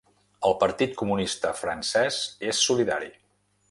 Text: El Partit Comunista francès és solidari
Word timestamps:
El 0.47 0.55
Partit 0.63 0.95
Comunista 1.03 1.53
francès 1.61 2.21
és 2.53 2.67
solidari 2.71 3.17